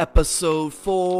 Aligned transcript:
episode 0.00 0.72
four. 0.72 1.10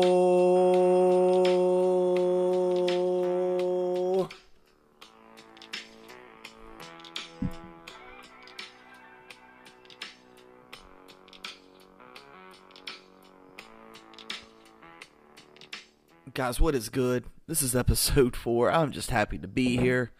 Guys, 16.32 16.58
what 16.58 16.74
is 16.74 16.88
good? 16.88 17.24
This 17.46 17.60
is 17.60 17.76
episode 17.76 18.34
four. 18.34 18.72
I'm 18.72 18.92
just 18.92 19.10
happy 19.10 19.36
to 19.36 19.46
be 19.46 19.76
here. 19.76 20.10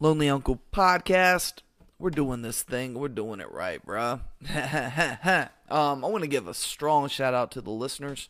Lonely 0.00 0.30
Uncle 0.30 0.62
Podcast. 0.72 1.60
We're 1.98 2.10
doing 2.10 2.42
this 2.42 2.62
thing. 2.62 2.94
We're 2.94 3.08
doing 3.08 3.40
it 3.40 3.50
right, 3.50 3.84
bruh. 3.84 4.20
um, 5.70 6.04
I 6.04 6.08
want 6.08 6.22
to 6.22 6.28
give 6.28 6.46
a 6.46 6.52
strong 6.52 7.08
shout 7.08 7.32
out 7.32 7.52
to 7.52 7.62
the 7.62 7.70
listeners. 7.70 8.28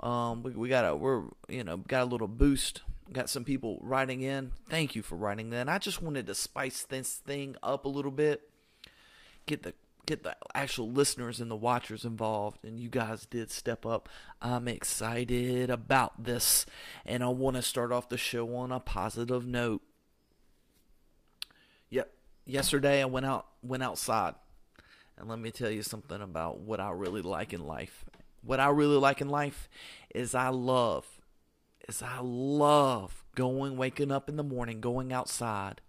Um, 0.00 0.42
we, 0.42 0.52
we 0.52 0.68
got 0.68 0.84
a 0.84 0.94
we're 0.94 1.24
you 1.48 1.64
know 1.64 1.78
got 1.78 2.02
a 2.02 2.04
little 2.04 2.28
boost. 2.28 2.82
Got 3.12 3.30
some 3.30 3.44
people 3.44 3.78
writing 3.82 4.20
in. 4.20 4.52
Thank 4.68 4.94
you 4.94 5.02
for 5.02 5.16
writing 5.16 5.52
in. 5.52 5.68
I 5.68 5.78
just 5.78 6.00
wanted 6.00 6.26
to 6.26 6.34
spice 6.34 6.84
this 6.84 7.16
thing 7.16 7.56
up 7.62 7.84
a 7.84 7.88
little 7.88 8.12
bit. 8.12 8.42
Get 9.46 9.62
the 9.62 9.74
get 10.06 10.22
the 10.22 10.36
actual 10.54 10.90
listeners 10.90 11.40
and 11.40 11.50
the 11.50 11.56
watchers 11.56 12.04
involved 12.04 12.64
and 12.64 12.80
you 12.80 12.88
guys 12.88 13.26
did 13.26 13.50
step 13.50 13.86
up. 13.86 14.08
I'm 14.42 14.68
excited 14.68 15.70
about 15.70 16.24
this 16.24 16.66
and 17.06 17.22
I 17.22 17.28
want 17.28 17.56
to 17.56 17.62
start 17.62 17.92
off 17.92 18.08
the 18.08 18.18
show 18.18 18.54
on 18.56 18.72
a 18.72 18.80
positive 18.80 19.46
note. 19.46 19.82
Yesterday 22.50 23.00
I 23.00 23.04
went 23.04 23.26
out 23.26 23.46
went 23.62 23.82
outside. 23.82 24.34
And 25.16 25.28
let 25.28 25.38
me 25.38 25.50
tell 25.50 25.70
you 25.70 25.82
something 25.82 26.20
about 26.20 26.60
what 26.60 26.80
I 26.80 26.90
really 26.90 27.22
like 27.22 27.52
in 27.52 27.66
life. 27.66 28.04
What 28.42 28.58
I 28.58 28.68
really 28.70 28.96
like 28.96 29.20
in 29.20 29.28
life 29.28 29.68
is 30.14 30.34
I 30.34 30.48
love 30.48 31.20
is 31.88 32.02
I 32.02 32.18
love 32.20 33.22
going 33.34 33.76
waking 33.76 34.10
up 34.10 34.28
in 34.28 34.36
the 34.36 34.42
morning, 34.42 34.80
going 34.80 35.12
outside 35.12 35.80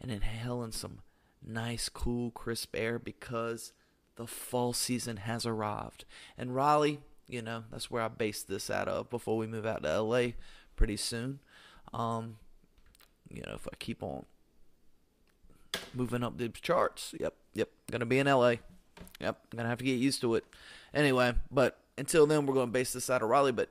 and 0.00 0.10
inhaling 0.10 0.72
some 0.72 0.98
nice, 1.46 1.88
cool, 1.88 2.30
crisp 2.30 2.74
air 2.76 2.98
because 2.98 3.72
the 4.16 4.26
fall 4.26 4.72
season 4.72 5.18
has 5.18 5.46
arrived. 5.46 6.04
And 6.36 6.54
Raleigh, 6.54 7.00
you 7.28 7.40
know, 7.40 7.64
that's 7.70 7.90
where 7.90 8.02
I 8.02 8.08
base 8.08 8.42
this 8.42 8.68
out 8.68 8.88
of 8.88 9.08
before 9.08 9.38
we 9.38 9.46
move 9.46 9.64
out 9.64 9.82
to 9.84 10.02
LA 10.02 10.32
pretty 10.76 10.96
soon. 10.96 11.40
Um, 11.94 12.36
you 13.30 13.42
know, 13.46 13.54
if 13.54 13.66
I 13.66 13.76
keep 13.78 14.02
on 14.02 14.26
moving 15.94 16.22
up 16.22 16.38
the 16.38 16.48
charts, 16.48 17.14
yep, 17.18 17.34
yep, 17.54 17.70
gonna 17.90 18.06
be 18.06 18.18
in 18.18 18.26
LA. 18.26 18.54
Yep, 19.20 19.38
gonna 19.56 19.68
have 19.68 19.78
to 19.78 19.84
get 19.84 19.98
used 19.98 20.20
to 20.22 20.34
it. 20.34 20.44
Anyway, 20.92 21.34
but 21.50 21.78
until 21.96 22.26
then, 22.26 22.46
we're 22.46 22.54
to 22.54 22.66
base 22.66 22.92
this 22.92 23.10
out 23.10 23.22
of 23.22 23.28
Raleigh. 23.28 23.52
But, 23.52 23.68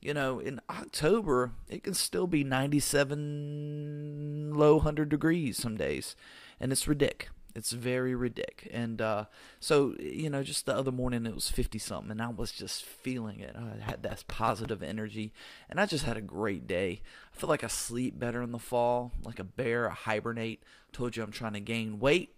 you 0.00 0.14
know, 0.14 0.38
in 0.38 0.60
October, 0.70 1.52
it 1.68 1.82
can 1.82 1.94
still 1.94 2.26
be 2.26 2.44
97, 2.44 4.52
low 4.54 4.76
100 4.76 5.08
degrees 5.08 5.58
some 5.58 5.76
days 5.76 6.14
and 6.62 6.72
it's 6.72 6.86
ridic. 6.86 7.24
It's 7.54 7.72
very 7.72 8.12
ridic. 8.12 8.68
And 8.72 9.00
uh, 9.00 9.24
so, 9.60 9.94
you 9.98 10.30
know, 10.30 10.42
just 10.42 10.66
the 10.66 10.74
other 10.74 10.92
morning 10.92 11.26
it 11.26 11.34
was 11.34 11.50
50 11.50 11.78
something, 11.78 12.10
and 12.10 12.22
I 12.22 12.28
was 12.28 12.52
just 12.52 12.84
feeling 12.84 13.40
it. 13.40 13.54
I 13.56 13.82
had 13.82 14.02
that 14.02 14.24
positive 14.28 14.82
energy, 14.82 15.32
and 15.68 15.80
I 15.80 15.86
just 15.86 16.04
had 16.04 16.16
a 16.16 16.22
great 16.22 16.66
day. 16.66 17.02
I 17.34 17.38
feel 17.38 17.48
like 17.48 17.64
I 17.64 17.68
sleep 17.68 18.18
better 18.18 18.42
in 18.42 18.52
the 18.52 18.58
fall, 18.58 19.12
like 19.24 19.38
a 19.38 19.44
bear, 19.44 19.90
I 19.90 19.94
hibernate. 19.94 20.62
Told 20.92 21.16
you 21.16 21.22
I'm 21.22 21.32
trying 21.32 21.54
to 21.54 21.60
gain 21.60 22.00
weight 22.00 22.34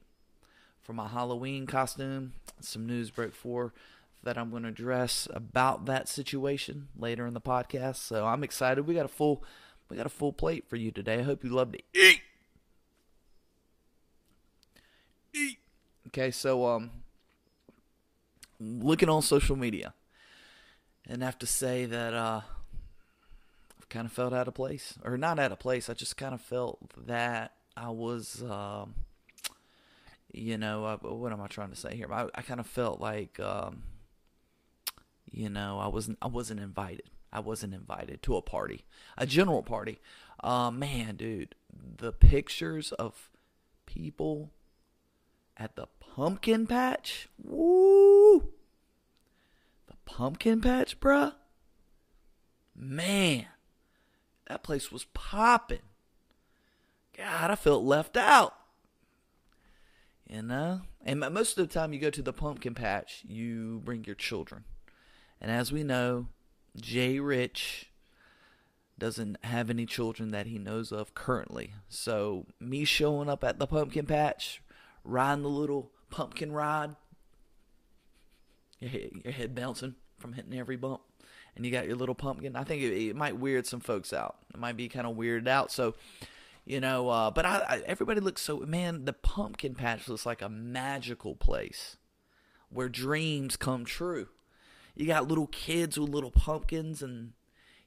for 0.81 0.93
my 0.93 1.09
Halloween 1.09 1.67
costume. 1.67 2.35
Some 2.61 2.87
news 2.87 3.11
break 3.11 3.35
for 3.35 3.73
that 4.23 4.39
I'm 4.39 4.51
going 4.51 4.63
to 4.63 4.69
address 4.69 5.29
about 5.33 5.87
that 5.87 6.09
situation 6.09 6.89
later 6.97 7.27
in 7.27 7.35
the 7.35 7.41
podcast. 7.41 7.97
So 7.97 8.27
I'm 8.27 8.43
excited. 8.45 8.87
We 8.87 8.95
got 8.95 9.05
a 9.05 9.09
full 9.09 9.45
we 9.89 9.97
got 9.97 10.07
a 10.07 10.11
full 10.11 10.33
plate 10.33 10.69
for 10.69 10.77
you 10.77 10.91
today. 10.91 11.21
I 11.21 11.23
hope 11.23 11.45
you 11.45 11.51
love 11.51 11.73
to 11.73 11.79
eat. 11.95 12.23
Okay, 16.09 16.31
so 16.31 16.67
um, 16.67 16.91
looking 18.61 19.09
on 19.09 19.23
social 19.23 19.57
media, 19.57 19.95
and 21.09 21.23
have 21.23 21.39
to 21.41 21.47
say 21.47 21.87
that 21.87 22.15
uh, 22.15 22.41
I've 23.79 23.89
kind 23.89 24.07
of 24.07 24.13
felt 24.13 24.33
out 24.33 24.49
of 24.49 24.55
place, 24.55 24.95
or 25.05 25.19
not 25.19 25.39
out 25.39 25.53
of 25.53 25.59
place. 25.59 25.91
I 25.91 25.95
just 25.95 26.17
kind 26.17 26.35
of 26.35 26.41
felt 26.41 26.79
that 27.07 27.53
I 27.77 27.91
was, 27.91 28.43
um, 28.43 28.95
you 30.33 30.57
know, 30.57 30.85
uh, 30.85 30.97
what 30.99 31.33
am 31.33 31.41
I 31.43 31.49
trying 31.49 31.71
to 31.71 31.77
say 31.77 31.97
here? 31.97 32.13
I, 32.13 32.29
I 32.35 32.43
kind 32.43 32.61
of 32.61 32.67
felt 32.67 33.01
like, 33.01 33.41
um, 33.41 33.83
you 35.31 35.49
know, 35.49 35.79
I 35.79 35.89
wasn't, 35.89 36.19
I 36.23 36.29
wasn't 36.29 36.61
invited. 36.61 37.11
I 37.33 37.41
wasn't 37.41 37.75
invited 37.75 38.23
to 38.23 38.37
a 38.37 38.43
party, 38.43 38.85
a 39.19 39.27
general 39.27 39.65
party. 39.65 39.99
Uh, 40.45 40.71
man, 40.71 41.17
dude, 41.17 41.57
the 41.73 42.13
pictures 42.13 42.93
of 42.93 43.31
people 43.87 44.53
at 45.57 45.77
the 45.77 45.87
pumpkin 46.01 46.67
patch. 46.67 47.29
Woo! 47.43 48.49
The 49.87 49.95
pumpkin 50.05 50.61
patch, 50.61 50.99
bruh. 51.01 51.35
Man, 52.77 53.47
that 54.49 54.63
place 54.63 54.91
was 54.91 55.07
popping. 55.15 55.83
God, 57.17 57.51
I 57.51 57.55
felt 57.55 57.85
left 57.85 58.17
out. 58.17 58.55
You 60.29 60.43
know? 60.43 60.83
And 61.05 61.23
uh, 61.23 61.31
most 61.31 61.57
of 61.57 61.69
the 61.69 61.73
time 61.73 61.93
you 61.93 62.01
go 62.01 62.11
to 62.11 62.23
the 62.23 62.33
pumpkin 62.33 62.75
patch, 62.75 63.23
you 63.27 63.81
bring 63.85 64.05
your 64.05 64.17
children. 64.17 64.65
And 65.41 65.51
as 65.51 65.71
we 65.71 65.85
know, 65.85 66.29
Jay 66.77 67.21
Rich 67.21 67.91
doesn't 68.99 69.37
have 69.45 69.71
any 69.71 69.87
children 69.87 70.31
that 70.31 70.47
he 70.47 70.59
knows 70.59 70.93
of 70.93 71.15
currently. 71.15 71.75
So, 71.89 72.47
me 72.61 72.85
showing 72.85 73.29
up 73.29 73.45
at 73.45 73.59
the 73.59 73.67
pumpkin 73.67 74.07
patch, 74.07 74.63
riding 75.05 75.43
the 75.43 75.49
little 75.49 75.91
pumpkin 76.11 76.53
ride. 76.53 76.97
Your 78.81 79.33
head, 79.33 79.55
bouncing 79.55 79.95
from 80.19 80.33
hitting 80.33 80.59
every 80.59 80.77
bump. 80.77 81.03
And 81.57 81.65
you 81.65 81.71
got 81.71 81.87
your 81.87 81.97
little 81.97 82.15
pumpkin. 82.15 82.57
I 82.57 82.65
think 82.65 82.83
it, 82.83 82.93
it 82.93 83.17
might 83.17 83.37
weird 83.37 83.67
some 83.67 83.81
folks 83.81 84.13
out. 84.13 84.37
It 84.53 84.59
might 84.59 84.77
be 84.77 84.89
kind 84.89 85.07
of 85.07 85.17
weirded 85.17 85.47
out. 85.47 85.71
So, 85.71 85.95
you 86.65 86.81
know, 86.81 87.09
uh, 87.09 87.31
but 87.31 87.47
I, 87.47 87.65
I, 87.69 87.83
everybody 87.87 88.21
looks 88.21 88.43
so, 88.43 88.59
man, 88.59 89.05
the 89.05 89.13
pumpkin 89.13 89.75
patch 89.75 90.09
looks 90.09 90.27
like 90.27 90.43
a 90.43 90.49
magical 90.49 91.37
place 91.37 91.97
where 92.71 92.89
dreams 92.89 93.57
come 93.57 93.85
true. 93.85 94.29
You 94.97 95.07
got 95.07 95.29
little 95.29 95.47
kids 95.47 95.99
with 95.99 96.09
little 96.09 96.31
pumpkins 96.31 97.03
and, 97.03 97.33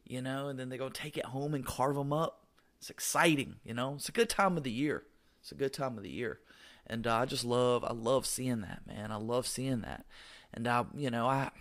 you 0.05 0.21
know, 0.21 0.47
and 0.47 0.57
then 0.57 0.69
they're 0.69 0.77
going 0.77 0.93
to 0.93 1.01
take 1.01 1.17
it 1.17 1.25
home 1.25 1.53
and 1.53 1.65
carve 1.65 1.95
them 1.95 2.13
up. 2.13 2.45
It's 2.79 2.89
exciting, 2.89 3.55
you 3.65 3.73
know. 3.73 3.95
It's 3.95 4.09
a 4.09 4.13
good 4.13 4.29
time 4.29 4.55
of 4.55 4.63
the 4.63 4.71
year. 4.71 5.03
It's 5.41 5.51
a 5.51 5.55
good 5.55 5.73
time 5.73 5.97
of 5.97 6.03
the 6.03 6.11
year 6.11 6.39
and 6.87 7.05
uh, 7.05 7.15
I 7.17 7.25
just 7.25 7.45
love 7.45 7.83
I 7.83 7.93
love 7.93 8.25
seeing 8.25 8.61
that 8.61 8.81
man. 8.87 9.11
I 9.11 9.17
love 9.17 9.45
seeing 9.47 9.81
that, 9.81 10.05
and 10.53 10.67
I 10.67 10.85
you 10.95 11.09
know 11.09 11.27
I 11.27 11.51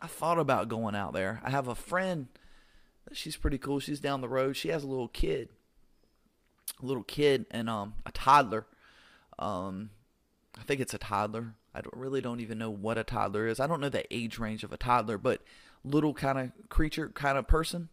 I 0.00 0.06
thought 0.06 0.38
about 0.38 0.68
going 0.68 0.94
out 0.94 1.12
there. 1.12 1.40
I 1.44 1.50
have 1.50 1.68
a 1.68 1.74
friend. 1.74 2.28
She's 3.12 3.36
pretty 3.36 3.58
cool. 3.58 3.80
She's 3.80 4.00
down 4.00 4.20
the 4.20 4.28
road. 4.28 4.56
She 4.56 4.68
has 4.68 4.84
a 4.84 4.88
little 4.88 5.08
kid, 5.08 5.48
a 6.82 6.86
little 6.86 7.02
kid, 7.02 7.46
and 7.50 7.68
um 7.68 7.94
a 8.06 8.12
toddler. 8.12 8.66
Um, 9.38 9.90
I 10.58 10.62
think 10.62 10.80
it's 10.80 10.94
a 10.94 10.98
toddler. 10.98 11.54
I 11.74 11.80
don't, 11.80 11.96
really 11.96 12.20
don't 12.20 12.40
even 12.40 12.58
know 12.58 12.70
what 12.70 12.98
a 12.98 13.04
toddler 13.04 13.46
is. 13.46 13.60
I 13.60 13.66
don't 13.68 13.80
know 13.80 13.88
the 13.88 14.12
age 14.12 14.38
range 14.38 14.64
of 14.64 14.72
a 14.72 14.76
toddler, 14.76 15.16
but 15.16 15.42
little 15.84 16.12
kind 16.12 16.38
of 16.38 16.68
creature, 16.68 17.08
kind 17.10 17.38
of 17.38 17.46
person. 17.46 17.88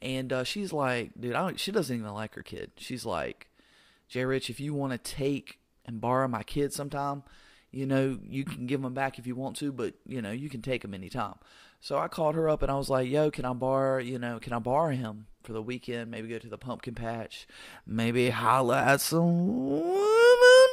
And 0.00 0.32
uh, 0.32 0.44
she's 0.44 0.72
like, 0.72 1.12
dude, 1.18 1.58
she 1.58 1.72
doesn't 1.72 1.96
even 1.96 2.12
like 2.12 2.34
her 2.34 2.42
kid. 2.42 2.72
She's 2.76 3.04
like, 3.04 3.48
Jay 4.08 4.24
Rich, 4.24 4.50
if 4.50 4.60
you 4.60 4.74
want 4.74 4.92
to 4.92 4.98
take 4.98 5.58
and 5.86 6.00
borrow 6.00 6.28
my 6.28 6.42
kids 6.42 6.74
sometime, 6.74 7.22
you 7.70 7.86
know, 7.86 8.18
you 8.28 8.44
can 8.44 8.66
give 8.66 8.82
them 8.82 8.94
back 8.94 9.18
if 9.18 9.26
you 9.26 9.34
want 9.34 9.56
to, 9.56 9.72
but 9.72 9.94
you 10.06 10.22
know, 10.22 10.30
you 10.30 10.48
can 10.48 10.62
take 10.62 10.82
them 10.82 10.94
anytime. 10.94 11.34
So 11.80 11.98
I 11.98 12.08
called 12.08 12.34
her 12.36 12.48
up 12.48 12.62
and 12.62 12.70
I 12.70 12.76
was 12.76 12.88
like, 12.88 13.08
"Yo, 13.08 13.30
can 13.30 13.44
I 13.44 13.52
borrow? 13.52 13.98
You 13.98 14.18
know, 14.18 14.38
can 14.38 14.52
I 14.52 14.58
borrow 14.58 14.94
him 14.94 15.26
for 15.42 15.52
the 15.52 15.60
weekend? 15.62 16.10
Maybe 16.10 16.28
go 16.28 16.38
to 16.38 16.48
the 16.48 16.56
pumpkin 16.56 16.94
patch, 16.94 17.46
maybe 17.86 18.30
holla 18.30 18.82
at 18.82 19.00
some 19.00 19.66
woman, 19.66 20.68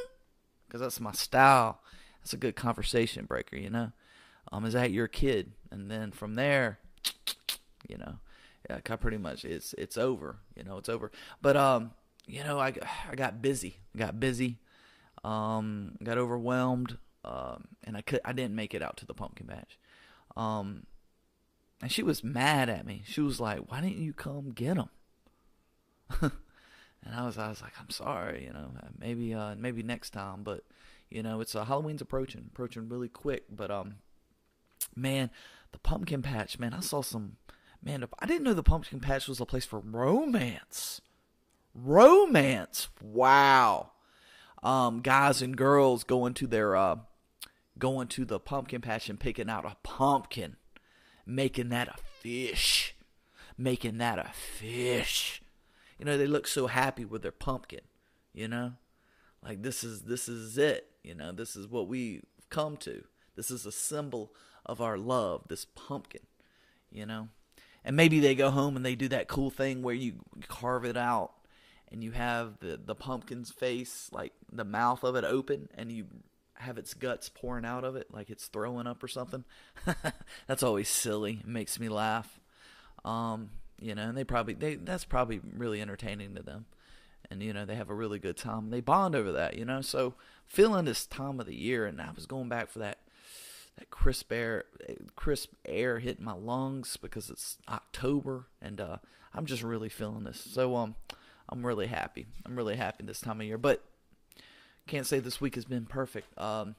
because 0.68 0.80
that's 0.80 1.00
my 1.00 1.12
style. 1.12 1.82
That's 2.20 2.34
a 2.34 2.38
good 2.38 2.56
conversation 2.56 3.26
breaker, 3.26 3.58
you 3.58 3.70
know. 3.70 3.92
Um, 4.52 4.64
is 4.66 4.74
that 4.74 4.92
your 4.92 5.08
kid? 5.08 5.54
And 5.72 5.90
then 5.90 6.12
from 6.12 6.36
there, 6.36 6.80
you 7.90 7.98
know, 7.98 8.20
yeah, 8.70 8.96
pretty 8.96 9.18
much 9.18 9.44
it's 9.44 9.74
it's 9.74 9.98
over. 9.98 10.38
You 10.56 10.64
know, 10.64 10.78
it's 10.78 10.90
over. 10.90 11.12
But 11.42 11.58
um, 11.58 11.92
you 12.28 12.44
know, 12.44 12.60
I 12.60 12.74
I 13.10 13.16
got 13.16 13.42
busy, 13.42 13.78
got 13.98 14.20
busy. 14.20 14.60
Um, 15.24 15.98
got 16.04 16.18
overwhelmed, 16.18 16.98
um, 17.24 17.68
and 17.84 17.96
I 17.96 18.02
could 18.02 18.22
I 18.26 18.34
didn't 18.34 18.56
make 18.56 18.74
it 18.74 18.82
out 18.82 18.98
to 18.98 19.06
the 19.06 19.14
pumpkin 19.14 19.48
patch. 19.48 19.78
Um, 20.36 20.86
and 21.82 21.92
she 21.92 22.04
was 22.04 22.24
mad 22.24 22.70
at 22.70 22.86
me. 22.86 23.04
She 23.06 23.22
was 23.22 23.40
like, 23.40 23.70
"Why 23.70 23.82
didn't 23.82 24.00
you 24.00 24.14
come 24.14 24.52
get 24.52 24.76
them?" 24.76 24.90
and 26.22 27.16
I 27.16 27.26
was 27.26 27.38
I 27.38 27.50
was 27.50 27.62
like, 27.62 27.74
"I'm 27.80 27.90
sorry, 27.90 28.46
you 28.46 28.54
know, 28.54 28.72
maybe 28.98 29.34
uh 29.34 29.56
maybe 29.56 29.84
next 29.84 30.12
time, 30.12 30.44
but 30.44 30.64
you 31.10 31.22
know, 31.22 31.42
it's 31.42 31.56
uh, 31.56 31.66
Halloween's 31.66 32.02
approaching, 32.02 32.46
approaching 32.52 32.90
really 32.90 33.10
quick, 33.10 33.44
but 33.50 33.70
um 33.72 33.96
man, 34.96 35.30
the 35.72 35.80
pumpkin 35.80 36.22
patch, 36.22 36.60
man, 36.60 36.74
I 36.74 36.80
saw 36.80 37.02
some 37.02 37.38
man, 37.84 38.06
I 38.20 38.26
didn't 38.26 38.44
know 38.44 38.54
the 38.54 38.64
pumpkin 38.64 39.00
patch 39.00 39.28
was 39.28 39.40
a 39.40 39.46
place 39.46 39.66
for 39.66 39.80
romance. 39.80 41.02
Romance. 41.74 42.90
Wow. 43.02 43.92
Um, 44.64 45.02
guys 45.02 45.42
and 45.42 45.58
girls 45.58 46.04
going 46.04 46.34
to 46.36 46.48
their 46.48 46.76
uh 46.76 46.98
going 47.80 48.08
to 48.08 48.26
the 48.26 48.40
pumpkin 48.40 48.82
patch 48.82 49.10
and 49.10 49.20
picking 49.20 49.50
out 49.50 49.66
a 49.66 49.76
pumpkin, 49.84 50.56
making 51.26 51.70
that 51.70 51.88
a 51.88 51.96
fish. 52.22 52.96
Making 53.58 53.98
that 53.98 54.20
a 54.20 54.32
fish. 54.34 55.42
You 56.00 56.06
know, 56.06 56.18
they 56.18 56.28
look 56.28 56.48
so 56.48 56.68
happy 56.68 57.06
with 57.06 57.22
their 57.22 57.32
pumpkin, 57.32 57.82
you 58.34 58.48
know? 58.48 58.74
Like 59.44 59.62
this 59.62 59.84
is 59.84 60.04
this 60.04 60.30
is 60.30 60.58
it, 60.58 60.88
you 61.04 61.16
know, 61.16 61.32
this 61.32 61.56
is 61.56 61.68
what 61.68 61.88
we've 61.88 62.24
come 62.50 62.78
to. 62.78 63.04
This 63.36 63.52
is 63.52 63.66
a 63.66 63.72
symbol 63.72 64.34
of 64.66 64.82
our 64.82 64.98
love, 64.98 65.48
this 65.48 65.66
pumpkin, 65.66 66.22
you 66.92 67.06
know? 67.06 67.30
And 67.84 67.96
maybe 67.96 68.20
they 68.20 68.36
go 68.36 68.52
home 68.52 68.76
and 68.76 68.86
they 68.86 68.96
do 68.96 69.08
that 69.10 69.28
cool 69.28 69.50
thing 69.50 69.82
where 69.82 69.96
you 69.96 70.14
carve 70.48 70.86
it 70.86 70.98
out 70.98 71.34
and 71.92 72.04
you 72.04 72.12
have 72.12 72.60
the, 72.60 72.80
the 72.84 72.96
pumpkin's 72.96 73.52
face, 73.52 74.10
like 74.12 74.34
the 74.52 74.64
mouth 74.64 75.04
of 75.04 75.16
it 75.16 75.24
open, 75.24 75.70
and 75.76 75.92
you 75.92 76.08
have 76.56 76.78
its 76.78 76.94
guts 76.94 77.30
pouring 77.30 77.66
out 77.66 77.84
of 77.84 77.96
it, 77.96 78.08
like 78.12 78.30
it's 78.30 78.48
throwing 78.48 78.88
up 78.88 79.04
or 79.04 79.08
something. 79.08 79.44
that's 80.48 80.64
always 80.64 80.88
silly. 80.88 81.40
It 81.42 81.48
makes 81.48 81.80
me 81.80 81.90
laugh. 81.90 82.40
Um, 83.04 83.50
you 83.80 83.96
know, 83.96 84.04
and 84.04 84.18
they 84.18 84.24
probably 84.24 84.54
they 84.54 84.76
that's 84.76 85.06
probably 85.06 85.42
really 85.58 85.82
entertaining 85.82 86.36
to 86.36 86.44
them. 86.44 86.66
And 87.30 87.42
you 87.42 87.52
know, 87.52 87.66
they 87.66 87.76
have 87.76 87.90
a 87.90 87.96
really 87.96 88.20
good 88.20 88.38
time. 88.38 88.70
They 88.70 88.82
bond 88.82 89.16
over 89.16 89.32
that, 89.34 89.58
you 89.58 89.66
know. 89.66 89.82
So 89.82 90.14
feeling 90.46 90.86
this 90.86 91.06
time 91.06 91.40
of 91.40 91.46
the 91.46 91.56
year 91.56 91.86
and 91.86 92.00
I 92.00 92.12
was 92.16 92.26
going 92.26 92.48
back 92.48 92.70
for 92.70 92.80
that 92.80 93.00
that 93.78 93.90
crisp 93.90 94.32
air 94.32 94.66
crisp 95.16 95.54
air 95.66 96.00
hitting 96.00 96.26
my 96.26 96.34
lungs 96.34 96.98
because 96.98 97.30
it's 97.30 97.58
October 97.68 98.48
and 98.62 98.80
uh, 98.80 98.98
I'm 99.34 99.46
just 99.46 99.64
really 99.64 99.90
feeling 99.90 100.26
this. 100.26 100.40
So 100.40 100.76
um 100.76 100.96
I'm 101.50 101.66
really 101.66 101.88
happy. 101.88 102.28
I'm 102.46 102.56
really 102.56 102.76
happy 102.76 103.04
this 103.04 103.20
time 103.20 103.42
of 103.42 103.48
year. 103.48 103.58
But 103.58 103.84
can't 104.88 105.06
say 105.06 105.20
this 105.20 105.40
week 105.40 105.56
has 105.56 105.66
been 105.66 105.86
perfect. 105.86 106.28
Um 106.38 106.76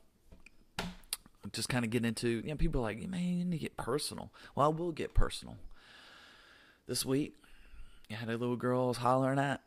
just 1.52 1.68
kind 1.68 1.84
of 1.84 1.90
get 1.90 2.04
into 2.04 2.28
you 2.28 2.50
know 2.50 2.54
people 2.54 2.80
are 2.80 2.84
like 2.84 3.08
man 3.08 3.20
you 3.20 3.44
need 3.44 3.52
to 3.52 3.58
get 3.58 3.76
personal. 3.76 4.30
Well 4.54 4.66
I 4.66 4.68
will 4.68 4.92
get 4.92 5.14
personal. 5.14 5.56
This 6.86 7.04
week 7.04 7.34
I 8.10 8.14
had 8.14 8.28
a 8.28 8.36
little 8.36 8.56
girl 8.56 8.84
I 8.84 8.88
was 8.88 8.96
hollering 8.98 9.38
at. 9.38 9.60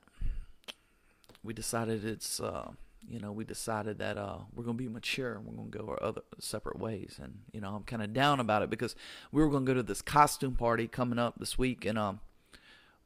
We 1.43 1.53
decided 1.53 2.05
it's 2.05 2.39
uh 2.39 2.71
you 3.09 3.19
know, 3.19 3.31
we 3.31 3.43
decided 3.43 3.99
that 3.99 4.17
uh, 4.17 4.37
we're 4.53 4.63
going 4.63 4.77
to 4.77 4.83
be 4.83 4.89
mature 4.89 5.33
and 5.33 5.45
we're 5.45 5.55
going 5.55 5.71
to 5.71 5.77
go 5.77 5.87
our 5.89 6.01
other 6.01 6.21
separate 6.39 6.79
ways. 6.79 7.19
And, 7.21 7.39
you 7.51 7.61
know, 7.61 7.75
I'm 7.75 7.83
kind 7.83 8.01
of 8.01 8.13
down 8.13 8.39
about 8.39 8.63
it 8.63 8.69
because 8.69 8.95
we 9.31 9.41
were 9.41 9.49
going 9.49 9.65
to 9.65 9.69
go 9.69 9.75
to 9.75 9.83
this 9.83 10.01
costume 10.01 10.55
party 10.55 10.87
coming 10.87 11.19
up 11.19 11.35
this 11.37 11.57
week. 11.57 11.85
And, 11.85 11.97
um, 11.97 12.19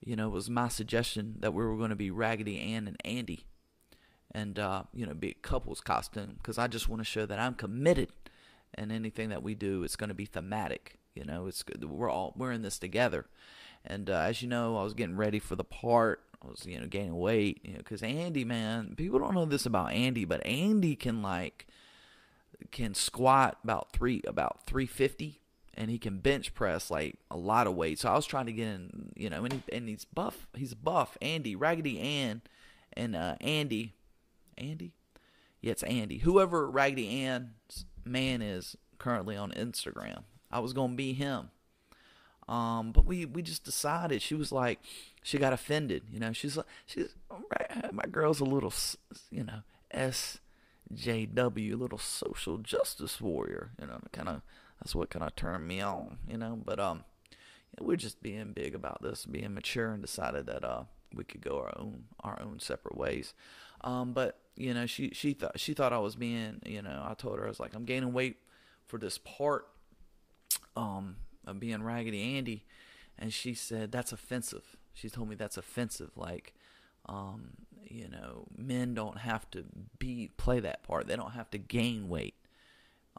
you 0.01 0.16
know, 0.16 0.28
it 0.28 0.31
was 0.31 0.50
my 0.50 0.68
suggestion 0.68 1.36
that 1.40 1.54
we 1.54 1.63
were 1.63 1.78
going 1.78 1.90
to 1.90 1.96
be 1.96 2.12
Raggedy 2.12 2.60
Ann 2.60 2.88
and 2.88 2.98
Andy 3.04 3.46
and, 4.31 4.57
uh, 4.57 4.84
you 4.94 5.06
know, 5.06 5.13
be 5.13 5.31
a 5.31 5.34
couple's 5.34 5.81
costume 5.81 6.36
because 6.38 6.57
I 6.57 6.68
just 6.68 6.88
want 6.88 7.01
to 7.01 7.06
show 7.06 7.25
that 7.25 7.40
I'm 7.40 7.56
committed 7.56 8.10
and 8.74 8.92
anything 8.92 9.30
that 9.30 9.44
we 9.44 9.56
do, 9.56 9.84
it's 9.84 9.96
going 9.96 10.10
to 10.10 10.13
be 10.13 10.25
thematic. 10.25 10.96
You 11.16 11.25
know, 11.25 11.48
it's 11.48 11.63
good. 11.63 11.84
We're 11.84 12.10
all, 12.10 12.34
we're 12.38 12.51
in 12.51 12.62
this 12.62 12.80
together. 12.80 13.25
And 13.84 14.10
uh, 14.10 14.19
as 14.19 14.42
you 14.42 14.48
know, 14.48 14.78
I 14.78 14.84
was 14.84 14.94
getting 14.94 15.18
ready 15.18 15.40
for 15.40 15.56
the 15.56 15.63
part 15.63 16.22
I 16.44 16.48
was, 16.48 16.66
you 16.66 16.80
know, 16.80 16.88
gaining 16.88 17.18
weight, 17.18 17.60
you 17.63 17.74
know, 17.74 17.80
because 17.80 18.02
Andy, 18.02 18.45
man, 18.45 18.94
people 18.95 19.19
don't 19.19 19.34
know 19.34 19.45
this 19.45 19.66
about 19.66 19.92
Andy, 19.92 20.25
but 20.25 20.45
Andy 20.45 20.95
can 20.95 21.22
like 21.22 21.68
can 22.72 22.94
squat 22.94 23.57
about 23.63 23.92
three 23.92 24.22
about 24.25 24.66
three 24.66 24.86
fifty, 24.86 25.42
and 25.80 25.90
he 25.90 25.98
can 25.98 26.20
bench 26.20 26.54
press 26.54 26.92
like 26.92 27.16
a 27.31 27.38
lot 27.38 27.66
of 27.66 27.74
weight. 27.74 27.98
So 28.00 28.10
I 28.10 28.16
was 28.16 28.26
trying 28.26 28.48
to 28.48 28.52
get 28.52 28.68
in, 28.68 29.14
you 29.16 29.30
know, 29.30 29.46
and, 29.46 29.54
he, 29.54 29.64
and 29.72 29.88
he's 29.88 30.04
buff. 30.04 30.46
He's 30.54 30.74
buff. 30.74 31.18
Andy, 31.22 31.56
Raggedy 31.56 32.00
Ann, 32.00 32.42
and 32.94 33.16
uh, 33.16 33.36
Andy, 33.40 33.96
Andy, 34.58 34.92
yeah, 35.62 35.72
it's 35.72 35.84
Andy. 35.84 36.18
Whoever 36.18 36.70
Raggedy 36.70 37.24
Ann's 37.24 37.86
man 38.04 38.42
is 38.42 38.76
currently 38.98 39.38
on 39.38 39.52
Instagram, 39.52 40.24
I 40.52 40.60
was 40.60 40.74
gonna 40.74 40.96
be 40.96 41.14
him. 41.14 41.50
Um, 42.50 42.92
but 42.92 43.06
we 43.06 43.26
we 43.26 43.42
just 43.42 43.64
decided. 43.64 44.22
She 44.22 44.36
was 44.36 44.52
like, 44.52 44.80
she 45.24 45.38
got 45.38 45.54
offended. 45.54 46.04
You 46.12 46.20
know, 46.20 46.34
she's 46.34 46.58
like, 46.58 46.66
she's 46.86 47.16
my 47.94 48.06
girl's 48.12 48.42
a 48.42 48.46
little, 48.46 48.74
you 49.31 49.46
know, 49.46 49.62
SJW, 49.94 51.80
little 51.80 51.98
social 51.98 52.58
justice 52.58 53.22
warrior. 53.22 53.72
You 53.80 53.88
know, 53.88 54.00
kind 54.12 54.28
of 54.28 54.42
that's 54.80 54.96
what 54.96 55.10
kind 55.10 55.24
of 55.26 55.36
turned 55.36 55.68
me 55.68 55.81
on. 55.81 56.18
You 56.28 56.38
know, 56.38 56.60
but 56.64 56.80
um, 56.80 57.04
we're 57.80 57.98
just 57.98 58.22
being 58.22 58.54
big 58.54 58.76
about 58.76 59.02
this, 59.02 59.26
being 59.26 59.54
mature, 59.54 59.92
and 59.92 60.02
decided 60.02 60.46
that 60.48 60.64
uh 60.64 60.84
we 61.14 61.24
could 61.24 61.42
go 61.42 61.58
our 61.58 61.74
own 61.78 62.04
our 62.22 62.40
own 62.42 62.60
separate 62.60 62.98
ways. 62.98 63.34
Um, 63.81 64.14
but 64.14 64.38
you 64.56 64.74
know, 64.74 64.86
she 64.86 65.12
she 65.14 65.34
thought 65.34 65.60
she 65.60 65.74
thought 65.74 65.94
I 65.94 66.00
was 66.00 66.16
being, 66.16 66.62
you 66.66 66.81
know, 66.81 67.06
I 67.08 67.14
told 67.14 67.40
her 67.40 67.46
I 67.46 67.50
was 67.50 67.60
like, 67.60 67.76
I'm 67.76 67.86
gaining 67.86 68.14
weight 68.14 68.38
for 68.88 68.98
this 68.98 69.18
part, 69.18 69.68
um, 70.76 71.18
of 71.46 71.60
being 71.60 71.84
Raggedy 71.84 72.38
Andy, 72.38 72.66
and 73.18 73.34
she 73.34 73.54
said 73.54 73.92
that's 73.92 74.12
offensive. 74.12 74.78
She 74.94 75.10
told 75.10 75.30
me 75.30 75.36
that's 75.36 75.58
offensive. 75.58 76.12
Like, 76.16 76.54
um, 77.06 77.52
you 77.86 78.08
know, 78.10 78.48
men 78.58 78.94
don't 78.94 79.20
have 79.20 79.50
to 79.52 79.64
be 79.98 80.30
play 80.38 80.60
that 80.60 80.84
part. 80.84 81.08
They 81.08 81.16
don't 81.16 81.31
have 81.31 81.50
to 81.52 81.58
gain 81.58 82.10
weight 82.10 82.36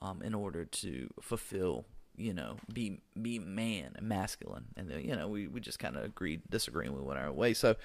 um, 0.01 0.23
in 0.23 0.35
order 0.35 0.65
to 0.65 1.09
fulfill, 1.21 1.85
you 2.17 2.33
know, 2.33 2.57
be 2.73 3.01
be 3.21 3.39
man 3.39 3.93
and 3.97 4.09
masculine. 4.09 4.67
And 4.77 4.89
then, 4.89 5.01
you 5.03 5.15
know, 5.15 5.29
we, 5.29 5.49
we 5.49 5.61
just 5.61 5.79
kind 5.79 5.97
of 5.97 6.05
agreed, 6.05 6.43
disagreeing, 6.51 6.95
we 6.95 7.03
went 7.03 7.19
our 7.19 7.33
way. 7.33 7.55
So 7.55 7.77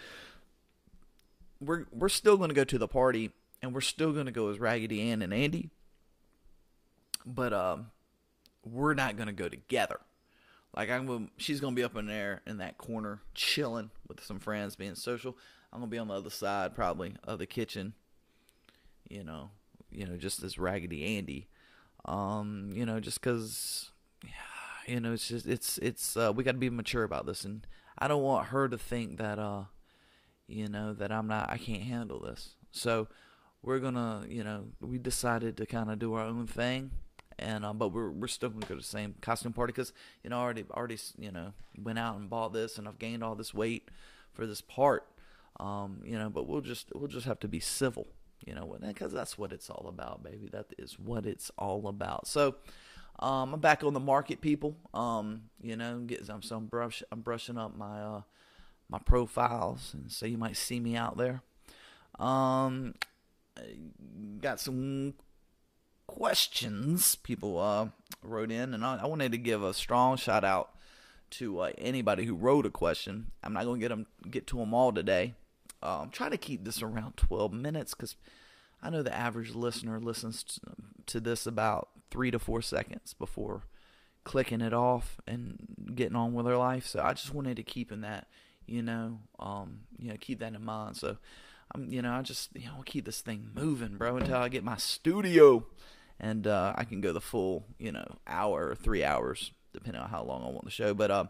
we're 1.60 1.86
we're 1.92 2.10
still 2.10 2.38
going 2.38 2.50
to 2.50 2.56
go 2.56 2.64
to 2.64 2.78
the 2.78 2.88
party, 2.88 3.32
and 3.62 3.74
we're 3.74 3.82
still 3.82 4.14
going 4.14 4.26
to 4.26 4.32
go 4.32 4.50
as 4.50 4.60
Raggedy 4.60 5.10
Ann 5.10 5.22
and 5.22 5.34
Andy, 5.34 5.70
but 7.26 7.54
um, 7.54 7.88
we're 8.64 8.94
not 8.94 9.16
going 9.18 9.28
to 9.28 9.34
go 9.34 9.50
together. 9.50 10.00
Like 10.76 10.90
I'm, 10.90 11.06
gonna, 11.06 11.28
she's 11.38 11.62
gonna 11.62 11.76
be 11.76 11.84
up 11.84 11.96
in 11.96 12.06
there 12.06 12.42
in 12.46 12.58
that 12.58 12.78
corner, 12.78 13.22
chilling 13.34 13.92
with 14.08 14.24
some 14.24 14.40
friends, 14.40 14.76
being 14.76 14.96
social. 14.96 15.38
I'm 15.72 15.80
gonna 15.80 15.90
be 15.90 15.98
on 15.98 16.10
the 16.10 16.16
other 16.16 16.30
side, 16.30 16.76
probably 16.76 17.16
of 17.24 17.40
the 17.40 17.46
kitchen. 17.46 17.94
You 19.10 19.24
know, 19.24 19.52
you 19.90 20.06
know, 20.06 20.18
just 20.18 20.44
as 20.44 20.58
Raggedy 20.58 21.18
Andy. 21.18 21.48
Um, 22.06 22.70
you 22.74 22.86
know, 22.86 23.00
just 23.00 23.20
because, 23.20 23.92
yeah, 24.24 24.94
you 24.94 25.00
know, 25.00 25.14
it's 25.14 25.28
just 25.28 25.48
it's 25.48 25.78
it's 25.80 26.16
uh, 26.16 26.32
we 26.36 26.44
got 26.44 26.52
to 26.52 26.58
be 26.58 26.70
mature 26.70 27.04
about 27.04 27.26
this, 27.26 27.44
and 27.46 27.66
I 27.98 28.08
don't 28.08 28.24
want 28.24 28.48
her 28.48 28.68
to 28.70 28.78
think 28.78 29.18
that 29.18 29.40
uh, 29.40 29.64
you 30.48 30.68
know, 30.68 30.94
that 30.94 31.12
I'm 31.12 31.28
not, 31.28 31.50
I 31.50 31.58
can't 31.58 31.82
handle 31.82 32.20
this. 32.20 32.56
So 32.72 33.08
we're 33.64 33.80
gonna, 33.80 34.26
you 34.30 34.44
know, 34.44 34.66
we 34.80 34.98
decided 35.00 35.58
to 35.58 35.66
kind 35.66 35.90
of 35.90 35.98
do 36.00 36.14
our 36.14 36.26
own 36.26 36.46
thing 36.46 36.92
and 37.38 37.66
um, 37.66 37.78
but 37.78 37.90
we're 37.90 38.10
we're 38.10 38.28
still 38.28 38.50
gonna 38.50 38.66
go 38.66 38.76
to 38.76 38.82
the 38.82 38.84
same 38.84 39.16
costume 39.22 39.54
party 39.54 39.72
because 39.72 39.94
you 40.24 40.30
know 40.30 40.38
I 40.38 40.42
already 40.42 40.66
already 40.72 40.98
you 41.18 41.32
know 41.32 41.54
went 41.78 42.00
out 42.00 42.18
and 42.18 42.30
bought 42.30 42.54
this 42.54 42.78
and 42.78 42.88
I've 42.88 43.00
gained 43.00 43.24
all 43.24 43.36
this 43.36 43.54
weight 43.54 43.90
for 44.34 44.46
this 44.46 44.62
part, 44.62 45.06
um, 45.60 46.02
you 46.04 46.18
know. 46.18 46.30
But 46.30 46.48
we'll 46.48 46.62
just 46.62 46.90
we'll 46.94 47.08
just 47.08 47.26
have 47.26 47.40
to 47.42 47.48
be 47.48 47.60
civil, 47.60 48.08
you 48.46 48.54
know, 48.54 48.78
because 48.82 49.12
that's 49.12 49.38
what 49.38 49.52
it's 49.52 49.70
all 49.70 49.88
about, 49.88 50.24
baby. 50.24 50.50
That 50.52 50.74
is 50.78 51.00
what 51.00 51.26
it's 51.26 51.52
all 51.58 51.88
about. 51.88 52.28
So. 52.28 52.56
Um, 53.18 53.54
I'm 53.54 53.62
back 53.62 53.82
on 53.82 53.94
the 53.94 54.02
market, 54.02 54.42
people. 54.42 54.76
Um, 54.94 55.44
you 55.62 55.78
know, 55.78 56.00
get 56.00 56.28
I'm 56.28 56.42
so 56.42 56.58
I'm 56.58 56.66
brush 56.66 57.02
I'm 57.14 57.22
brushing 57.22 57.58
up 57.58 57.74
my 57.78 58.02
uh 58.02 58.22
my 58.90 59.00
profiles, 59.00 59.94
and 59.94 60.12
so 60.12 60.26
you 60.26 60.38
might 60.38 60.58
see 60.58 60.82
me 60.82 60.98
out 60.98 61.16
there. 61.16 61.42
Um, 62.20 62.94
got 64.42 64.60
some 64.60 65.14
questions 66.08 67.16
people 67.16 67.60
uh, 67.60 67.88
wrote 68.22 68.52
in, 68.52 68.74
and 68.74 68.86
I, 68.86 68.98
I, 68.98 69.06
wanted 69.08 69.32
to 69.32 69.38
give 69.38 69.64
a 69.64 69.74
strong 69.74 70.18
shout 70.18 70.44
out 70.44 70.72
to 71.32 71.60
uh, 71.60 71.72
anybody 71.78 72.26
who 72.26 72.36
wrote 72.36 72.66
a 72.66 72.70
question. 72.70 73.32
I'm 73.44 73.54
not 73.54 73.66
going 73.66 73.80
to 73.82 73.84
get 73.84 73.90
them 73.90 74.08
get 74.30 74.48
to 74.48 74.58
them 74.58 74.74
all 74.74 74.92
today. 74.92 75.34
Um, 75.86 76.10
try 76.10 76.30
to 76.30 76.38
keep 76.38 76.66
this 76.66 76.82
around 76.82 77.16
12 77.18 77.54
minutes 77.54 77.94
because 77.94 78.16
I 78.82 78.90
know 78.90 79.04
the 79.04 79.16
average 79.16 79.54
listener 79.54 80.00
listens 80.00 80.44
to, 80.44 80.60
to 81.06 81.20
this 81.20 81.46
about 81.46 81.90
three 82.10 82.32
to 82.32 82.40
four 82.40 82.62
seconds 82.62 83.14
before 83.14 83.64
clicking 84.24 84.62
it 84.62 84.74
off 84.74 85.22
and 85.28 85.58
getting 85.94 86.16
on 86.16 86.34
with 86.34 86.46
their 86.46 86.58
life. 86.58 86.88
So 86.88 87.02
I 87.02 87.14
just 87.14 87.34
wanted 87.34 87.58
to 87.58 87.64
keep 87.64 87.92
in 87.92 88.02
that, 88.02 88.28
you 88.66 88.82
know, 88.82 89.20
um, 89.40 89.82
you 90.00 90.10
know, 90.10 90.18
keep 90.20 90.40
that 90.40 90.54
in 90.54 90.66
mind. 90.66 90.98
So 90.98 91.18
I'm, 91.74 91.92
you 91.92 92.02
know, 92.02 92.12
I 92.12 92.22
just, 92.24 92.50
you 92.56 92.66
know, 92.66 92.82
keep 92.86 93.06
this 93.06 93.22
thing 93.22 93.50
moving, 93.54 93.98
bro, 93.98 94.18
until 94.18 94.38
I 94.38 94.50
get 94.50 94.64
my 94.64 94.78
studio 94.78 95.66
and 96.20 96.48
uh, 96.48 96.74
I 96.76 96.84
can 96.84 97.02
go 97.02 97.14
the 97.14 97.22
full, 97.22 97.66
you 97.78 97.92
know, 97.92 98.18
hour 98.26 98.70
or 98.70 98.76
three 98.76 99.04
hours, 99.04 99.52
depending 99.74 100.02
on 100.02 100.10
how 100.10 100.24
long 100.24 100.42
I 100.42 100.50
want 100.50 100.66
the 100.66 100.72
show. 100.72 100.94
But 100.94 101.12
uh, 101.12 101.26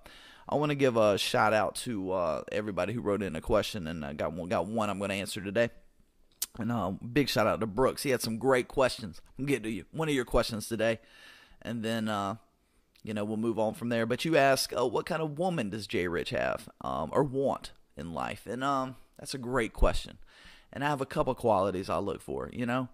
I 0.47 0.55
want 0.55 0.69
to 0.69 0.75
give 0.75 0.95
a 0.95 1.17
shout 1.17 1.53
out 1.53 1.75
to 1.75 2.11
uh, 2.11 2.43
everybody 2.51 2.93
who 2.93 3.01
wrote 3.01 3.23
in 3.23 3.35
a 3.35 3.41
question, 3.41 3.87
and 3.87 4.05
I 4.05 4.13
got 4.13 4.33
one, 4.33 4.47
got 4.47 4.67
one 4.67 4.89
I'm 4.89 4.99
going 4.99 5.09
to 5.09 5.15
answer 5.15 5.41
today. 5.41 5.69
And 6.57 6.71
uh, 6.71 6.91
big 6.91 7.29
shout 7.29 7.47
out 7.47 7.59
to 7.59 7.67
Brooks. 7.67 8.03
He 8.03 8.11
had 8.11 8.21
some 8.21 8.37
great 8.37 8.67
questions. 8.67 9.21
I'm 9.37 9.45
getting 9.45 9.63
to 9.63 9.69
you 9.69 9.85
one 9.91 10.07
of 10.07 10.15
your 10.15 10.25
questions 10.25 10.67
today, 10.67 10.99
and 11.61 11.83
then 11.83 12.07
uh, 12.07 12.35
you 13.05 13.13
know, 13.13 13.23
we'll 13.23 13.37
move 13.37 13.59
on 13.59 13.75
from 13.75 13.89
there. 13.89 14.07
But 14.07 14.25
you 14.25 14.35
ask, 14.35 14.73
oh, 14.75 14.87
what 14.87 15.05
kind 15.05 15.21
of 15.21 15.37
woman 15.37 15.69
does 15.69 15.85
Jay 15.85 16.07
Rich 16.07 16.31
have 16.31 16.67
um, 16.81 17.11
or 17.13 17.23
want 17.23 17.71
in 17.95 18.13
life? 18.13 18.47
And 18.47 18.63
um, 18.63 18.95
that's 19.19 19.35
a 19.35 19.37
great 19.37 19.73
question. 19.73 20.17
And 20.73 20.83
I 20.83 20.89
have 20.89 21.01
a 21.01 21.05
couple 21.05 21.35
qualities 21.35 21.87
I 21.87 21.99
look 21.99 22.19
for, 22.19 22.49
you 22.51 22.65
know. 22.65 22.89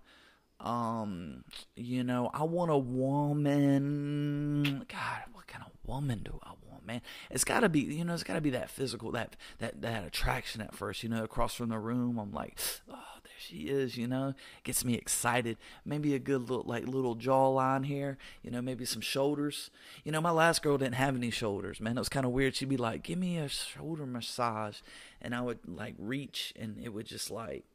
Um, 0.61 1.43
you 1.75 2.03
know, 2.03 2.29
I 2.33 2.43
want 2.43 2.69
a 2.69 2.77
woman. 2.77 4.63
God, 4.87 5.23
what 5.33 5.47
kind 5.47 5.65
of 5.65 5.71
woman 5.89 6.21
do 6.23 6.39
I 6.43 6.51
want, 6.69 6.85
man? 6.85 7.01
It's 7.31 7.43
got 7.43 7.61
to 7.61 7.69
be, 7.69 7.79
you 7.79 8.05
know, 8.05 8.13
it's 8.13 8.23
got 8.23 8.35
to 8.35 8.41
be 8.41 8.51
that 8.51 8.69
physical, 8.69 9.11
that 9.11 9.35
that 9.57 9.81
that 9.81 10.05
attraction 10.05 10.61
at 10.61 10.75
first. 10.75 11.01
You 11.01 11.09
know, 11.09 11.23
across 11.23 11.55
from 11.55 11.69
the 11.69 11.79
room, 11.79 12.19
I'm 12.19 12.31
like, 12.31 12.59
oh, 12.87 12.93
there 13.23 13.33
she 13.39 13.69
is. 13.69 13.97
You 13.97 14.07
know, 14.07 14.35
gets 14.63 14.85
me 14.85 14.93
excited. 14.93 15.57
Maybe 15.83 16.13
a 16.13 16.19
good 16.19 16.41
little 16.41 16.65
like 16.67 16.85
little 16.85 17.15
jawline 17.15 17.87
here. 17.87 18.19
You 18.43 18.51
know, 18.51 18.61
maybe 18.61 18.85
some 18.85 19.01
shoulders. 19.01 19.71
You 20.03 20.11
know, 20.11 20.21
my 20.21 20.29
last 20.29 20.61
girl 20.61 20.77
didn't 20.77 20.93
have 20.93 21.15
any 21.15 21.31
shoulders, 21.31 21.81
man. 21.81 21.97
It 21.97 22.01
was 22.01 22.09
kind 22.09 22.25
of 22.25 22.33
weird. 22.33 22.55
She'd 22.55 22.69
be 22.69 22.77
like, 22.77 23.01
give 23.01 23.17
me 23.17 23.39
a 23.39 23.49
shoulder 23.49 24.05
massage, 24.05 24.81
and 25.19 25.33
I 25.33 25.41
would 25.41 25.67
like 25.67 25.95
reach, 25.97 26.53
and 26.55 26.77
it 26.79 26.89
would 26.89 27.07
just 27.07 27.31
like, 27.31 27.65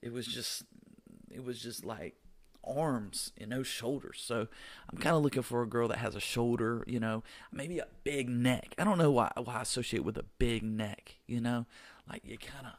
it 0.00 0.12
was 0.12 0.24
just, 0.24 0.62
it 1.32 1.44
was 1.44 1.60
just 1.60 1.84
like 1.84 2.14
arms 2.68 3.32
and 3.38 3.50
no 3.50 3.62
shoulders. 3.62 4.22
So 4.24 4.48
I'm 4.90 4.98
kind 4.98 5.16
of 5.16 5.22
looking 5.22 5.42
for 5.42 5.62
a 5.62 5.66
girl 5.66 5.88
that 5.88 5.98
has 5.98 6.14
a 6.14 6.20
shoulder, 6.20 6.84
you 6.86 7.00
know, 7.00 7.22
maybe 7.52 7.78
a 7.78 7.86
big 8.04 8.28
neck. 8.28 8.74
I 8.78 8.84
don't 8.84 8.98
know 8.98 9.10
why 9.10 9.32
why 9.36 9.54
I 9.54 9.62
associate 9.62 10.04
with 10.04 10.18
a 10.18 10.24
big 10.38 10.62
neck, 10.62 11.16
you 11.26 11.40
know, 11.40 11.66
like 12.08 12.22
you 12.24 12.38
kind 12.38 12.66
of, 12.66 12.72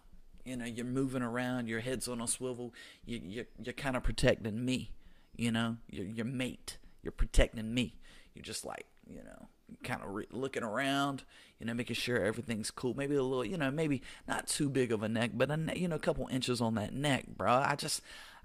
you 0.46 0.56
know, 0.58 0.66
you're 0.66 0.86
moving 0.86 1.22
around, 1.22 1.68
your 1.68 1.80
head's 1.80 2.08
on 2.08 2.22
a 2.22 2.28
swivel, 2.28 2.74
you 3.06 3.20
you 3.24 3.46
you're 3.62 3.74
kind 3.74 3.96
of 3.98 4.04
protecting 4.04 4.64
me, 4.64 4.92
you 5.36 5.52
know, 5.52 5.78
your 5.90 6.06
your 6.06 6.26
mate, 6.26 6.78
you're 7.02 7.12
protecting 7.12 7.74
me. 7.74 7.96
You're 8.36 8.44
just 8.44 8.66
like, 8.66 8.86
you 9.08 9.24
know, 9.24 9.50
kind 9.84 10.02
of 10.02 10.10
re- 10.14 10.28
looking 10.32 10.64
around, 10.64 11.24
you 11.60 11.66
know, 11.66 11.74
making 11.74 11.96
sure 11.96 12.24
everything's 12.24 12.72
cool. 12.72 12.94
Maybe 12.94 13.16
a 13.16 13.24
little, 13.24 13.46
you 13.46 13.58
know, 13.58 13.72
maybe 13.72 14.02
not 14.28 14.48
too 14.48 14.70
big 14.70 14.92
of 14.92 15.04
a 15.04 15.10
neck, 15.10 15.32
but 15.34 15.52
a 15.52 15.58
ne- 15.58 15.78
you 15.78 15.88
know, 15.88 15.96
a 15.96 16.00
couple 16.00 16.28
inches 16.28 16.62
on 16.62 16.76
that 16.76 16.94
neck, 16.94 17.26
bro. 17.38 17.52
I 17.52 17.76
just 17.76 18.02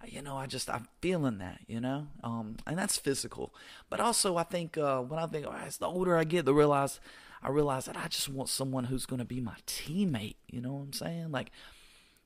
you 0.07 0.23
know, 0.23 0.37
I 0.37 0.47
just 0.47 0.69
I'm 0.69 0.88
feeling 1.00 1.38
that, 1.38 1.61
you 1.66 1.81
know, 1.81 2.09
um, 2.23 2.57
and 2.66 2.78
that's 2.78 2.99
physical. 2.99 3.54
But 3.90 4.00
also, 4.00 4.37
I 4.37 4.43
think 4.43 4.76
uh, 4.76 5.00
when 5.00 5.19
I 5.19 5.26
think, 5.26 5.47
as 5.47 5.78
the 5.78 5.87
older 5.87 6.16
I 6.16 6.25
get, 6.25 6.45
the 6.45 6.54
realize 6.54 7.00
I 7.43 7.49
realize 7.49 7.87
that 7.87 7.97
I 7.97 8.09
just 8.09 8.28
want 8.28 8.49
someone 8.49 8.85
who's 8.85 9.07
going 9.07 9.19
to 9.19 9.25
be 9.25 9.40
my 9.40 9.57
teammate. 9.66 10.37
You 10.50 10.61
know 10.61 10.73
what 10.75 10.83
I'm 10.83 10.93
saying? 10.93 11.31
Like, 11.31 11.50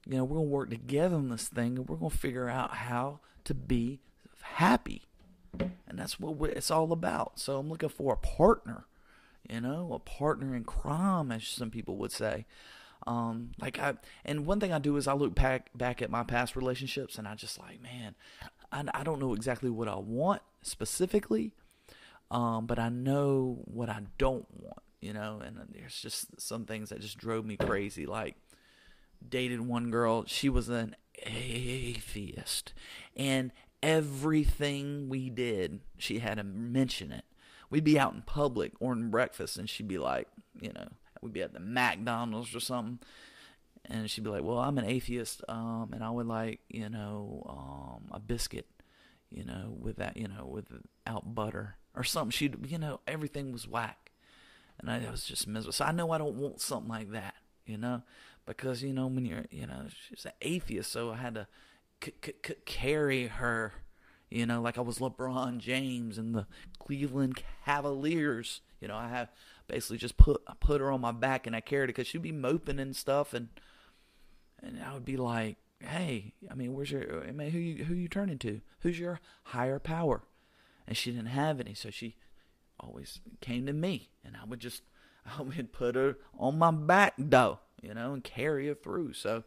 you 0.06 0.16
know, 0.16 0.24
we're 0.24 0.36
gonna 0.38 0.48
work 0.48 0.70
together 0.70 1.16
on 1.16 1.28
this 1.28 1.48
thing, 1.48 1.76
and 1.76 1.88
we're 1.88 1.96
gonna 1.96 2.10
figure 2.10 2.48
out 2.48 2.74
how 2.74 3.20
to 3.44 3.54
be 3.54 4.00
happy, 4.42 5.02
and 5.58 5.98
that's 5.98 6.18
what 6.18 6.50
it's 6.50 6.70
all 6.70 6.92
about. 6.92 7.38
So 7.38 7.58
I'm 7.58 7.68
looking 7.68 7.88
for 7.90 8.14
a 8.14 8.16
partner, 8.16 8.86
you 9.48 9.60
know, 9.60 9.90
a 9.92 9.98
partner 9.98 10.54
in 10.54 10.64
crime, 10.64 11.32
as 11.32 11.46
some 11.46 11.70
people 11.70 11.96
would 11.96 12.12
say. 12.12 12.46
Um, 13.06 13.52
like 13.60 13.78
I, 13.78 13.94
and 14.24 14.44
one 14.44 14.60
thing 14.60 14.72
I 14.72 14.78
do 14.78 14.96
is 14.96 15.06
I 15.06 15.14
look 15.14 15.34
back 15.34 15.70
back 15.74 16.02
at 16.02 16.10
my 16.10 16.24
past 16.24 16.56
relationships, 16.56 17.16
and 17.16 17.26
I 17.26 17.34
just 17.34 17.58
like, 17.58 17.82
man, 17.82 18.14
I, 18.70 18.84
I 18.92 19.04
don't 19.04 19.20
know 19.20 19.34
exactly 19.34 19.70
what 19.70 19.88
I 19.88 19.96
want 19.96 20.42
specifically, 20.62 21.52
um, 22.30 22.66
but 22.66 22.78
I 22.78 22.88
know 22.88 23.62
what 23.64 23.88
I 23.88 24.02
don't 24.18 24.46
want, 24.52 24.82
you 25.00 25.12
know. 25.12 25.40
And 25.44 25.58
there's 25.72 26.00
just 26.00 26.40
some 26.40 26.64
things 26.66 26.90
that 26.90 27.00
just 27.00 27.16
drove 27.18 27.46
me 27.46 27.56
crazy. 27.56 28.04
Like 28.04 28.36
dated 29.26 29.62
one 29.62 29.90
girl, 29.90 30.24
she 30.26 30.48
was 30.48 30.68
an 30.68 30.94
atheist, 31.22 32.74
and 33.16 33.52
everything 33.82 35.08
we 35.08 35.30
did, 35.30 35.80
she 35.96 36.18
had 36.18 36.36
to 36.36 36.44
mention 36.44 37.12
it. 37.12 37.24
We'd 37.70 37.84
be 37.84 37.98
out 37.98 38.14
in 38.14 38.22
public 38.22 38.72
ordering 38.80 39.10
breakfast, 39.10 39.56
and 39.56 39.68
she'd 39.68 39.88
be 39.88 39.98
like, 39.98 40.28
you 40.60 40.72
know, 40.72 40.88
we'd 41.20 41.32
be 41.32 41.42
at 41.42 41.52
the 41.52 41.60
McDonald's 41.60 42.54
or 42.54 42.60
something, 42.60 42.98
and 43.84 44.10
she'd 44.10 44.24
be 44.24 44.30
like, 44.30 44.42
"Well, 44.44 44.58
I'm 44.58 44.78
an 44.78 44.84
atheist, 44.84 45.42
um, 45.48 45.90
and 45.92 46.02
I 46.02 46.10
would 46.10 46.26
like, 46.26 46.60
you 46.68 46.88
know, 46.88 47.44
um, 47.48 48.08
a 48.12 48.20
biscuit, 48.20 48.66
you 49.30 49.44
know, 49.44 49.74
with 49.78 49.96
that, 49.96 50.16
you 50.16 50.28
know, 50.28 50.46
without 50.46 51.34
butter 51.34 51.76
or 51.94 52.04
something." 52.04 52.30
She'd, 52.30 52.66
you 52.70 52.78
know, 52.78 53.00
everything 53.06 53.52
was 53.52 53.68
whack, 53.68 54.12
and 54.78 54.90
I 54.90 55.10
was 55.10 55.24
just 55.24 55.46
miserable. 55.46 55.72
So 55.72 55.84
I 55.84 55.92
know 55.92 56.10
I 56.10 56.18
don't 56.18 56.36
want 56.36 56.60
something 56.60 56.88
like 56.88 57.10
that, 57.10 57.34
you 57.66 57.76
know, 57.76 58.02
because 58.46 58.82
you 58.82 58.92
know 58.92 59.06
when 59.08 59.26
you're, 59.26 59.44
you 59.50 59.66
know, 59.66 59.86
she's 60.08 60.24
an 60.24 60.32
atheist, 60.40 60.90
so 60.90 61.10
I 61.12 61.16
had 61.16 61.34
to 61.34 61.46
c- 62.02 62.14
c- 62.24 62.34
c- 62.44 62.54
carry 62.64 63.26
her. 63.26 63.72
You 64.30 64.44
know, 64.44 64.60
like 64.60 64.76
I 64.76 64.82
was 64.82 64.98
LeBron 64.98 65.58
James 65.58 66.18
and 66.18 66.34
the 66.34 66.46
Cleveland 66.78 67.42
Cavaliers. 67.64 68.60
You 68.80 68.88
know, 68.88 68.96
I 68.96 69.08
have 69.08 69.30
basically 69.66 69.98
just 69.98 70.16
put 70.16 70.42
I 70.46 70.52
put 70.60 70.80
her 70.80 70.92
on 70.92 71.00
my 71.00 71.12
back 71.12 71.46
and 71.46 71.56
I 71.56 71.60
carried 71.60 71.84
her 71.84 71.86
because 71.88 72.06
she'd 72.06 72.22
be 72.22 72.32
moping 72.32 72.78
and 72.78 72.94
stuff, 72.94 73.32
and 73.32 73.48
and 74.62 74.82
I 74.82 74.92
would 74.94 75.04
be 75.04 75.16
like, 75.16 75.56
hey, 75.80 76.34
I 76.50 76.54
mean, 76.54 76.74
where's 76.74 76.90
your, 76.90 77.24
I 77.26 77.32
mean, 77.32 77.50
who 77.50 77.58
you 77.58 77.84
who 77.84 77.94
you 77.94 78.08
turning 78.08 78.38
to? 78.38 78.60
Who's 78.80 78.98
your 78.98 79.20
higher 79.44 79.78
power? 79.78 80.22
And 80.86 80.96
she 80.96 81.12
didn't 81.12 81.26
have 81.26 81.60
any, 81.60 81.74
so 81.74 81.90
she 81.90 82.16
always 82.80 83.20
came 83.40 83.66
to 83.66 83.72
me, 83.72 84.10
and 84.24 84.36
I 84.36 84.44
would 84.46 84.60
just 84.60 84.82
I 85.38 85.42
would 85.42 85.72
put 85.72 85.94
her 85.94 86.16
on 86.38 86.58
my 86.58 86.70
back 86.70 87.14
though, 87.18 87.60
you 87.82 87.94
know, 87.94 88.12
and 88.12 88.24
carry 88.24 88.68
her 88.68 88.74
through. 88.74 89.14
So, 89.14 89.44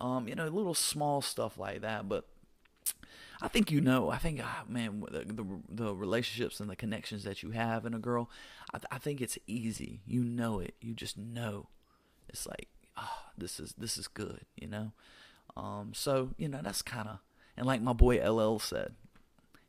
um, 0.00 0.28
you 0.28 0.34
know, 0.34 0.46
little 0.48 0.74
small 0.74 1.22
stuff 1.22 1.58
like 1.58 1.80
that, 1.82 2.08
but 2.08 2.26
I 3.40 3.48
think 3.48 3.70
you 3.70 3.80
know. 3.80 4.10
I 4.10 4.18
think, 4.18 4.40
oh, 4.42 4.64
man, 4.68 5.04
the, 5.10 5.24
the, 5.24 5.46
the 5.68 5.94
relationships 5.94 6.60
and 6.60 6.68
the 6.68 6.76
connections 6.76 7.24
that 7.24 7.42
you 7.42 7.50
have 7.50 7.86
in 7.86 7.94
a 7.94 7.98
girl, 7.98 8.30
I, 8.74 8.78
I 8.90 8.98
think 8.98 9.20
it's 9.20 9.38
easy. 9.46 10.00
You 10.06 10.24
know 10.24 10.58
it. 10.58 10.74
You 10.80 10.94
just 10.94 11.16
know. 11.16 11.68
It's 12.28 12.46
like, 12.46 12.68
oh, 12.96 13.22
this 13.36 13.60
is 13.60 13.74
this 13.78 13.96
is 13.96 14.08
good. 14.08 14.40
You 14.56 14.68
know. 14.68 14.92
Um. 15.56 15.92
So 15.94 16.30
you 16.36 16.48
know 16.48 16.60
that's 16.62 16.82
kind 16.82 17.08
of 17.08 17.18
and 17.58 17.66
like 17.66 17.82
my 17.82 17.92
boy 17.92 18.18
LL 18.24 18.60
said, 18.60 18.94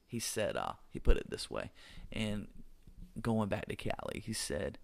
he 0.05 0.19
said, 0.19 0.55
uh, 0.55 0.73
he 0.89 0.99
put 0.99 1.17
it 1.17 1.29
this 1.31 1.49
way, 1.49 1.71
and 2.11 2.47
going 3.19 3.49
back 3.49 3.67
to 3.67 3.75
Cali, 3.75 4.21
he 4.23 4.31
said, 4.31 4.77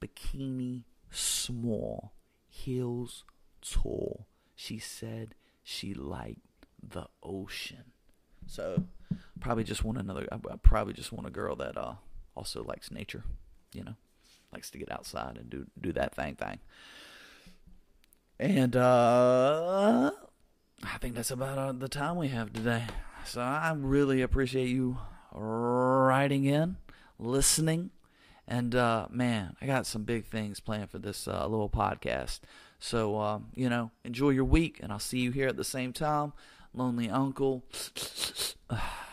bikini 0.00 0.84
small, 1.10 2.12
heels 2.48 3.24
tall. 3.60 4.28
She 4.54 4.78
said 4.78 5.34
she 5.64 5.94
liked 5.94 6.38
the 6.80 7.06
ocean. 7.24 7.92
So 8.48 8.82
probably 9.40 9.64
just 9.64 9.84
want 9.84 9.98
another. 9.98 10.26
I, 10.32 10.38
probably 10.62 10.94
just 10.94 11.12
want 11.12 11.26
a 11.26 11.30
girl 11.30 11.54
that 11.56 11.76
uh, 11.76 11.94
also 12.34 12.64
likes 12.64 12.90
nature. 12.90 13.22
You 13.72 13.84
know, 13.84 13.94
likes 14.52 14.70
to 14.70 14.78
get 14.78 14.90
outside 14.90 15.36
and 15.36 15.48
do 15.48 15.66
do 15.80 15.92
that 15.92 16.14
thing 16.14 16.34
thing. 16.34 16.58
And 18.40 18.74
uh, 18.76 20.10
I 20.82 20.98
think 20.98 21.14
that's 21.14 21.30
about 21.30 21.58
uh, 21.58 21.72
the 21.72 21.88
time 21.88 22.16
we 22.16 22.28
have 22.28 22.52
today. 22.52 22.84
So 23.24 23.40
I 23.40 23.74
really 23.76 24.22
appreciate 24.22 24.68
you 24.68 24.98
writing 25.32 26.44
in, 26.44 26.76
listening, 27.18 27.90
and 28.46 28.74
uh, 28.74 29.08
man, 29.10 29.56
I 29.60 29.66
got 29.66 29.86
some 29.86 30.04
big 30.04 30.24
things 30.24 30.60
planned 30.60 30.90
for 30.90 30.98
this 30.98 31.28
uh, 31.28 31.46
little 31.46 31.68
podcast. 31.68 32.40
So 32.78 33.18
uh, 33.18 33.40
you 33.54 33.68
know, 33.68 33.90
enjoy 34.04 34.30
your 34.30 34.44
week, 34.44 34.78
and 34.82 34.90
I'll 34.90 34.98
see 34.98 35.18
you 35.18 35.32
here 35.32 35.48
at 35.48 35.56
the 35.56 35.64
same 35.64 35.92
time. 35.92 36.32
Lonely 36.74 37.08
Uncle. 37.10 37.64